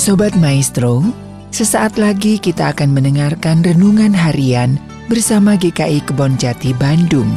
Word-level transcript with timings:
Sobat 0.00 0.32
Maestro, 0.40 1.04
sesaat 1.52 2.00
lagi 2.00 2.40
kita 2.40 2.72
akan 2.72 2.96
mendengarkan 2.96 3.60
renungan 3.60 4.16
harian 4.16 4.80
bersama 5.12 5.60
GKI 5.60 6.00
Kebon 6.08 6.40
Jati 6.40 6.72
Bandung. 6.72 7.28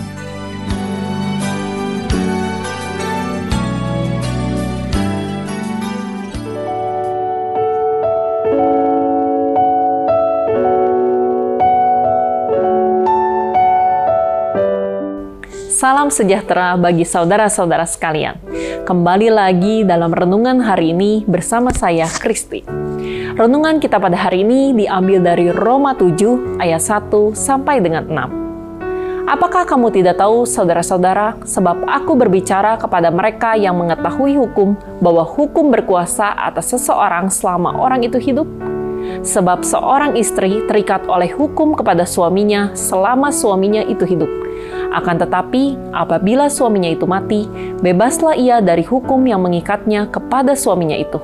Salam 15.67 16.07
sejahtera 16.07 16.79
bagi 16.79 17.03
saudara-saudara 17.03 17.83
sekalian. 17.83 18.52
Kembali 18.83 19.31
lagi 19.31 19.87
dalam 19.87 20.11
renungan 20.11 20.59
hari 20.59 20.91
ini 20.91 21.23
bersama 21.23 21.71
saya, 21.71 22.03
Kristi. 22.03 22.67
Renungan 23.31 23.79
kita 23.79 23.95
pada 23.95 24.19
hari 24.19 24.43
ini 24.43 24.75
diambil 24.75 25.23
dari 25.23 25.47
Roma 25.55 25.95
7 25.95 26.59
ayat 26.59 26.83
1 26.83 27.31
sampai 27.31 27.79
dengan 27.79 28.03
6. 28.03 29.23
Apakah 29.23 29.63
kamu 29.63 29.87
tidak 29.87 30.19
tahu, 30.19 30.43
saudara-saudara, 30.43 31.39
sebab 31.47 31.87
aku 31.87 32.11
berbicara 32.19 32.75
kepada 32.75 33.07
mereka 33.07 33.55
yang 33.55 33.79
mengetahui 33.79 34.35
hukum, 34.35 34.75
bahwa 34.99 35.23
hukum 35.23 35.71
berkuasa 35.71 36.35
atas 36.35 36.75
seseorang 36.75 37.31
selama 37.31 37.79
orang 37.79 38.03
itu 38.03 38.19
hidup? 38.19 38.51
Sebab 39.23 39.63
seorang 39.63 40.19
istri 40.19 40.59
terikat 40.67 41.07
oleh 41.07 41.31
hukum 41.31 41.71
kepada 41.71 42.03
suaminya 42.03 42.75
selama 42.75 43.31
suaminya 43.31 43.79
itu 43.87 44.03
hidup 44.03 44.42
akan 44.93 45.25
tetapi, 45.25 45.73
apabila 45.89 46.53
suaminya 46.53 46.93
itu 46.93 47.09
mati, 47.09 47.49
bebaslah 47.81 48.37
ia 48.37 48.61
dari 48.61 48.85
hukum 48.85 49.25
yang 49.25 49.41
mengikatnya 49.41 50.05
kepada 50.05 50.53
suaminya 50.53 50.93
itu. 50.93 51.17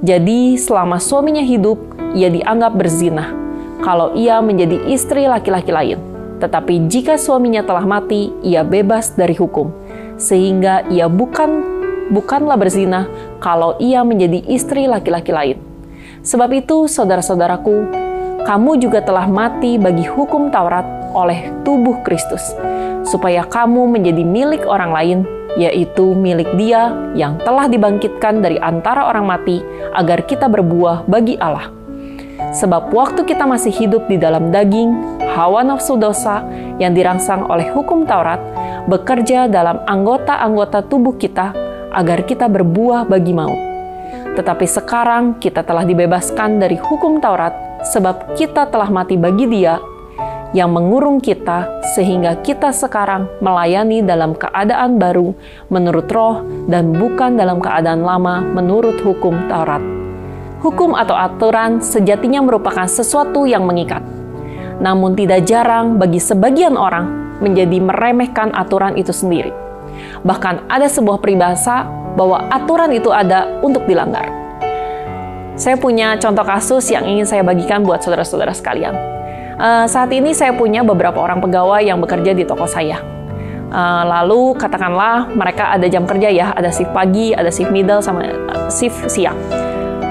Jadi, 0.00 0.56
selama 0.56 0.96
suaminya 0.96 1.44
hidup, 1.44 1.76
ia 2.16 2.32
dianggap 2.32 2.72
berzina 2.72 3.36
kalau 3.84 4.16
ia 4.16 4.40
menjadi 4.40 4.80
istri 4.88 5.28
laki-laki 5.28 5.68
lain. 5.72 6.00
Tetapi 6.40 6.88
jika 6.88 7.20
suaminya 7.20 7.60
telah 7.60 7.84
mati, 7.84 8.32
ia 8.40 8.64
bebas 8.64 9.12
dari 9.12 9.36
hukum, 9.36 9.68
sehingga 10.16 10.88
ia 10.88 11.04
bukan 11.04 11.80
bukanlah 12.08 12.56
berzina 12.56 13.06
kalau 13.44 13.76
ia 13.76 14.00
menjadi 14.00 14.40
istri 14.48 14.88
laki-laki 14.88 15.36
lain. 15.36 15.60
Sebab 16.24 16.48
itu, 16.56 16.88
saudara-saudaraku, 16.88 17.99
kamu 18.50 18.82
juga 18.82 18.98
telah 18.98 19.30
mati 19.30 19.78
bagi 19.78 20.02
hukum 20.02 20.50
Taurat 20.50 20.82
oleh 21.14 21.54
tubuh 21.62 22.02
Kristus, 22.02 22.50
supaya 23.06 23.46
kamu 23.46 23.86
menjadi 23.86 24.26
milik 24.26 24.66
orang 24.66 24.90
lain, 24.90 25.18
yaitu 25.54 26.18
milik 26.18 26.50
Dia 26.58 26.90
yang 27.14 27.38
telah 27.46 27.70
dibangkitkan 27.70 28.42
dari 28.42 28.58
antara 28.58 29.06
orang 29.06 29.30
mati, 29.30 29.62
agar 29.94 30.26
kita 30.26 30.50
berbuah 30.50 31.06
bagi 31.06 31.38
Allah. 31.38 31.70
Sebab 32.50 32.90
waktu 32.90 33.22
kita 33.22 33.46
masih 33.46 33.70
hidup 33.70 34.10
di 34.10 34.18
dalam 34.18 34.50
daging, 34.50 34.98
hawa 35.30 35.62
nafsu 35.62 35.94
dosa 35.94 36.42
yang 36.82 36.90
dirangsang 36.90 37.46
oleh 37.46 37.70
hukum 37.70 38.02
Taurat 38.02 38.42
bekerja 38.90 39.46
dalam 39.46 39.78
anggota-anggota 39.86 40.90
tubuh 40.90 41.14
kita 41.14 41.54
agar 41.94 42.26
kita 42.26 42.50
berbuah 42.50 43.06
bagi 43.06 43.30
maut. 43.30 43.62
Tetapi 44.34 44.66
sekarang 44.66 45.38
kita 45.38 45.62
telah 45.62 45.86
dibebaskan 45.86 46.58
dari 46.58 46.74
hukum 46.74 47.22
Taurat 47.22 47.69
sebab 47.86 48.36
kita 48.36 48.68
telah 48.68 48.88
mati 48.92 49.16
bagi 49.16 49.48
Dia 49.48 49.80
yang 50.50 50.74
mengurung 50.74 51.22
kita 51.22 51.82
sehingga 51.94 52.34
kita 52.42 52.74
sekarang 52.74 53.30
melayani 53.38 54.02
dalam 54.02 54.34
keadaan 54.34 54.98
baru 54.98 55.30
menurut 55.70 56.10
roh 56.10 56.42
dan 56.66 56.90
bukan 56.90 57.38
dalam 57.38 57.62
keadaan 57.62 58.02
lama 58.02 58.42
menurut 58.42 58.98
hukum 58.98 59.46
Taurat. 59.46 59.82
Hukum 60.60 60.92
atau 60.92 61.16
aturan 61.16 61.80
sejatinya 61.80 62.44
merupakan 62.44 62.84
sesuatu 62.84 63.48
yang 63.48 63.64
mengikat. 63.64 64.04
Namun 64.82 65.16
tidak 65.16 65.46
jarang 65.48 65.96
bagi 65.96 66.20
sebagian 66.20 66.76
orang 66.76 67.38
menjadi 67.40 67.80
meremehkan 67.80 68.52
aturan 68.52 68.98
itu 68.98 69.14
sendiri. 69.14 69.54
Bahkan 70.26 70.68
ada 70.68 70.88
sebuah 70.90 71.22
peribahasa 71.22 71.88
bahwa 72.18 72.44
aturan 72.52 72.92
itu 72.92 73.08
ada 73.08 73.48
untuk 73.64 73.86
dilanggar. 73.88 74.28
Saya 75.60 75.76
punya 75.76 76.16
contoh 76.16 76.40
kasus 76.40 76.88
yang 76.88 77.04
ingin 77.04 77.28
saya 77.28 77.44
bagikan 77.44 77.84
buat 77.84 78.00
saudara-saudara 78.00 78.56
sekalian 78.56 78.96
Uh, 79.60 79.84
saat 79.84 80.08
ini 80.16 80.32
saya 80.32 80.56
punya 80.56 80.80
beberapa 80.80 81.20
orang 81.20 81.36
pegawai 81.36 81.84
yang 81.84 82.00
bekerja 82.00 82.32
di 82.32 82.48
toko 82.48 82.64
saya. 82.64 82.96
Uh, 83.68 84.08
lalu 84.08 84.56
katakanlah 84.56 85.28
mereka 85.36 85.76
ada 85.76 85.84
jam 85.84 86.08
kerja 86.08 86.32
ya, 86.32 86.56
ada 86.56 86.72
shift 86.72 86.88
pagi, 86.96 87.36
ada 87.36 87.52
shift 87.52 87.68
middle, 87.68 88.00
sama 88.00 88.24
uh, 88.24 88.72
shift 88.72 88.96
siang. 89.12 89.36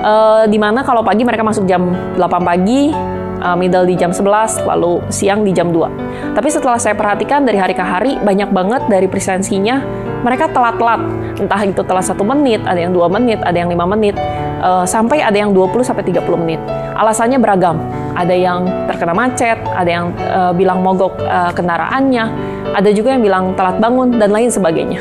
Uh, 0.05 0.45
di 0.45 0.61
mana 0.61 0.85
kalau 0.85 1.01
pagi 1.01 1.25
mereka 1.25 1.41
masuk 1.41 1.65
jam 1.65 1.97
8 2.13 2.45
pagi, 2.45 2.93
uh, 3.41 3.57
middle 3.57 3.89
di 3.89 3.97
jam 3.97 4.13
11, 4.13 4.69
lalu 4.69 5.01
siang 5.09 5.41
di 5.41 5.49
jam 5.49 5.73
2. 5.73 6.37
Tapi 6.37 6.47
setelah 6.53 6.77
saya 6.77 6.93
perhatikan 6.93 7.41
dari 7.41 7.57
hari 7.57 7.73
ke 7.73 7.81
hari, 7.81 8.21
banyak 8.21 8.53
banget 8.53 8.85
dari 8.85 9.09
presensinya 9.09 9.81
mereka 10.21 10.51
telat-telat. 10.51 11.01
Entah 11.39 11.61
itu 11.63 11.81
telat 11.83 12.05
satu 12.05 12.27
menit, 12.27 12.59
ada 12.67 12.79
yang 12.79 12.91
dua 12.91 13.07
menit, 13.07 13.39
ada 13.43 13.55
yang 13.55 13.71
lima 13.71 13.87
menit, 13.87 14.15
uh, 14.59 14.83
sampai 14.83 15.23
ada 15.23 15.35
yang 15.35 15.55
20 15.55 15.87
sampai 15.87 16.03
30 16.03 16.23
menit. 16.35 16.59
Alasannya 16.99 17.39
beragam 17.39 17.79
ada 18.15 18.35
yang 18.35 18.67
terkena 18.91 19.15
macet, 19.15 19.55
ada 19.71 19.89
yang 19.89 20.11
uh, 20.19 20.51
bilang 20.51 20.83
mogok 20.83 21.15
uh, 21.23 21.51
kendaraannya, 21.55 22.25
ada 22.75 22.89
juga 22.91 23.15
yang 23.15 23.23
bilang 23.23 23.55
telat 23.55 23.79
bangun 23.79 24.19
dan 24.19 24.29
lain 24.35 24.51
sebagainya. 24.51 24.99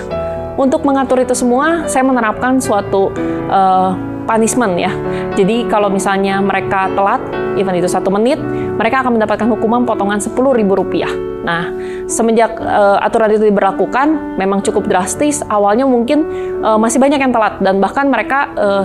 Untuk 0.59 0.83
mengatur 0.83 1.23
itu 1.23 1.35
semua, 1.39 1.87
saya 1.87 2.03
menerapkan 2.03 2.59
suatu 2.59 3.15
uh, 3.51 3.95
punishment 4.27 4.75
ya. 4.79 4.91
Jadi 5.39 5.71
kalau 5.71 5.87
misalnya 5.89 6.43
mereka 6.43 6.91
telat, 6.95 7.23
even 7.55 7.79
itu 7.79 7.87
satu 7.87 8.11
menit, 8.11 8.39
mereka 8.79 9.03
akan 9.03 9.19
mendapatkan 9.19 9.49
hukuman 9.51 9.83
potongan 9.83 10.23
sepuluh 10.23 10.55
ribu 10.55 10.79
rupiah. 10.79 11.11
Nah, 11.43 11.71
semenjak 12.07 12.55
uh, 12.59 13.03
aturan 13.03 13.35
itu 13.35 13.51
diberlakukan, 13.51 14.39
memang 14.39 14.63
cukup 14.63 14.87
drastis. 14.87 15.43
Awalnya 15.47 15.85
mungkin 15.85 16.25
uh, 16.63 16.79
masih 16.79 17.03
banyak 17.03 17.19
yang 17.19 17.35
telat 17.35 17.59
dan 17.59 17.83
bahkan 17.83 18.07
mereka 18.07 18.55
uh, 18.55 18.83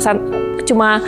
cuma 0.65 1.01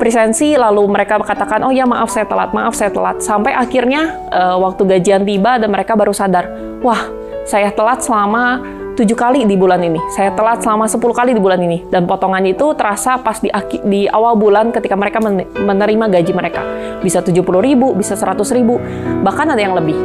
presensi 0.00 0.56
lalu 0.56 0.88
mereka 0.88 1.20
katakan 1.20 1.60
oh 1.60 1.72
ya 1.72 1.84
maaf 1.84 2.08
saya 2.08 2.24
telat 2.24 2.56
maaf 2.56 2.72
saya 2.72 2.88
telat 2.88 3.20
sampai 3.20 3.52
akhirnya 3.52 4.16
uh, 4.32 4.56
waktu 4.56 4.88
gajian 4.96 5.28
tiba 5.28 5.60
dan 5.60 5.68
mereka 5.68 5.92
baru 5.92 6.16
sadar 6.16 6.48
wah 6.80 7.04
saya 7.44 7.68
telat 7.72 8.00
selama 8.00 8.64
tujuh 9.00 9.16
kali 9.16 9.48
di 9.48 9.56
bulan 9.56 9.80
ini. 9.80 9.96
Saya 10.12 10.36
telat 10.36 10.60
selama 10.60 10.84
10 10.84 11.00
kali 11.00 11.32
di 11.32 11.40
bulan 11.40 11.56
ini. 11.64 11.88
Dan 11.88 12.04
potongan 12.04 12.44
itu 12.44 12.76
terasa 12.76 13.16
pas 13.16 13.40
di 13.40 13.48
di 13.88 14.04
awal 14.04 14.36
bulan 14.36 14.68
ketika 14.76 14.92
mereka 14.92 15.24
menerima 15.56 16.04
gaji 16.12 16.32
mereka. 16.36 16.62
Bisa 17.00 17.24
70 17.24 17.40
ribu 17.64 17.96
bisa 17.96 18.12
100 18.12 18.44
ribu 18.52 18.76
bahkan 19.24 19.48
ada 19.48 19.60
yang 19.60 19.72
lebih. 19.72 19.96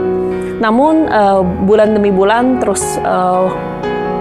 Namun 0.64 1.12
uh, 1.12 1.44
bulan 1.44 1.92
demi 1.92 2.16
bulan 2.16 2.64
terus 2.64 2.96
uh, 3.04 3.52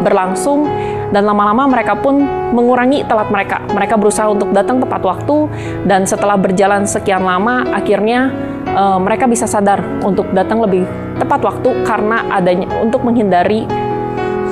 berlangsung 0.03 0.67
dan 1.15 1.23
lama-lama 1.23 1.71
mereka 1.71 1.95
pun 1.95 2.19
mengurangi 2.51 3.06
telat 3.06 3.31
mereka. 3.31 3.62
Mereka 3.71 3.95
berusaha 3.95 4.27
untuk 4.27 4.51
datang 4.51 4.83
tepat 4.83 5.06
waktu 5.06 5.47
dan 5.87 6.03
setelah 6.03 6.35
berjalan 6.35 6.83
sekian 6.83 7.23
lama 7.23 7.62
akhirnya 7.71 8.35
uh, 8.75 8.99
mereka 8.99 9.31
bisa 9.31 9.47
sadar 9.47 9.79
untuk 10.03 10.27
datang 10.35 10.59
lebih 10.59 10.83
tepat 11.15 11.47
waktu 11.47 11.71
karena 11.87 12.27
adanya 12.35 12.67
untuk 12.83 13.06
menghindari 13.06 13.62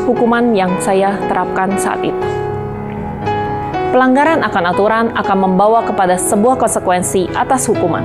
hukuman 0.04 0.52
yang 0.52 0.70
saya 0.82 1.16
terapkan 1.30 1.74
saat 1.78 2.02
itu. 2.02 2.26
Pelanggaran 3.92 4.40
akan 4.40 4.64
aturan 4.72 5.06
akan 5.12 5.38
membawa 5.38 5.84
kepada 5.84 6.16
sebuah 6.16 6.56
konsekuensi 6.56 7.28
atas 7.36 7.68
hukuman. 7.68 8.02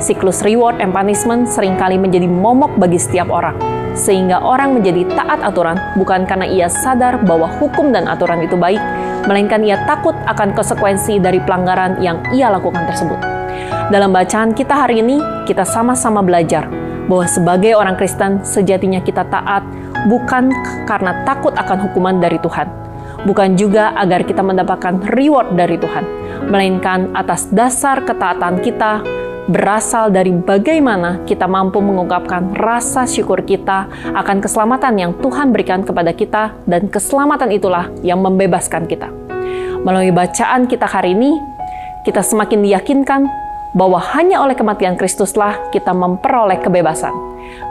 Siklus 0.00 0.40
reward 0.46 0.80
and 0.80 0.94
punishment 0.94 1.50
sering 1.50 1.76
kali 1.76 2.00
menjadi 2.00 2.30
momok 2.30 2.78
bagi 2.78 2.96
setiap 2.96 3.28
orang 3.28 3.78
sehingga 3.98 4.38
orang 4.38 4.78
menjadi 4.78 5.02
taat 5.18 5.42
aturan 5.42 5.74
bukan 5.98 6.22
karena 6.22 6.46
ia 6.46 6.70
sadar 6.70 7.18
bahwa 7.26 7.50
hukum 7.58 7.90
dan 7.90 8.06
aturan 8.06 8.46
itu 8.46 8.54
baik, 8.54 8.78
melainkan 9.26 9.66
ia 9.66 9.82
takut 9.84 10.14
akan 10.30 10.54
konsekuensi 10.54 11.18
dari 11.18 11.42
pelanggaran 11.42 11.98
yang 11.98 12.22
ia 12.30 12.46
lakukan 12.48 12.86
tersebut. 12.86 13.18
Dalam 13.90 14.14
bacaan 14.14 14.54
kita 14.54 14.86
hari 14.86 15.02
ini, 15.02 15.18
kita 15.44 15.66
sama-sama 15.66 16.22
belajar 16.22 16.70
bahwa 17.10 17.26
sebagai 17.26 17.74
orang 17.74 17.98
Kristen 17.98 18.46
sejatinya 18.46 19.02
kita 19.02 19.26
taat 19.26 19.66
bukan 20.06 20.54
karena 20.86 21.26
takut 21.26 21.50
akan 21.58 21.90
hukuman 21.90 22.22
dari 22.22 22.38
Tuhan, 22.38 22.70
bukan 23.26 23.58
juga 23.58 23.90
agar 23.98 24.22
kita 24.22 24.46
mendapatkan 24.46 25.02
reward 25.10 25.58
dari 25.58 25.74
Tuhan, 25.80 26.04
melainkan 26.46 27.10
atas 27.18 27.50
dasar 27.50 28.06
ketaatan 28.06 28.62
kita 28.62 29.02
berasal 29.48 30.12
dari 30.12 30.28
bagaimana 30.30 31.24
kita 31.24 31.48
mampu 31.48 31.80
mengungkapkan 31.80 32.52
rasa 32.52 33.08
syukur 33.08 33.40
kita 33.48 33.88
akan 34.12 34.44
keselamatan 34.44 34.94
yang 35.00 35.12
Tuhan 35.18 35.50
berikan 35.56 35.80
kepada 35.82 36.12
kita, 36.12 36.52
dan 36.68 36.86
keselamatan 36.92 37.48
itulah 37.50 37.88
yang 38.04 38.20
membebaskan 38.20 38.84
kita. 38.84 39.08
Melalui 39.82 40.12
bacaan 40.12 40.68
kita 40.68 40.84
hari 40.84 41.16
ini, 41.16 41.32
kita 42.04 42.20
semakin 42.20 42.60
diyakinkan 42.60 43.24
bahwa 43.72 43.96
hanya 44.16 44.44
oleh 44.44 44.52
kematian 44.52 45.00
Kristuslah 45.00 45.72
kita 45.72 45.96
memperoleh 45.96 46.60
kebebasan. 46.60 47.12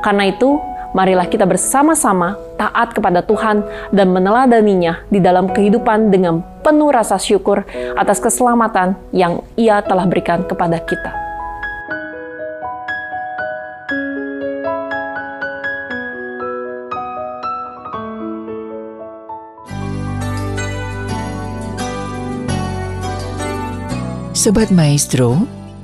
Karena 0.02 0.34
itu, 0.34 0.58
Marilah 0.96 1.28
kita 1.28 1.44
bersama-sama 1.44 2.40
taat 2.56 2.96
kepada 2.96 3.20
Tuhan 3.20 3.64
dan 3.92 4.08
meneladaninya 4.12 5.04
di 5.12 5.20
dalam 5.20 5.52
kehidupan 5.52 6.08
dengan 6.08 6.40
penuh 6.64 6.92
rasa 6.92 7.20
syukur 7.20 7.68
atas 8.00 8.24
keselamatan 8.24 8.96
yang 9.12 9.44
Ia 9.60 9.84
telah 9.84 10.08
berikan 10.08 10.48
kepada 10.48 10.80
kita. 10.80 11.28
Sobat 24.38 24.72
Maestro, 24.72 25.44